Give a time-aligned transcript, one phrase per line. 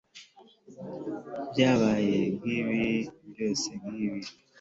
[1.51, 2.81] Byabaye nkibi
[3.31, 4.21] byosehbhb